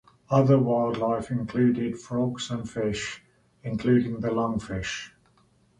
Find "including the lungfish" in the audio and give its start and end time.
3.61-5.11